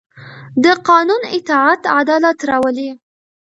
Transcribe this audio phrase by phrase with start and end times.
[0.63, 2.89] د قانون اطاعت عدالت راولي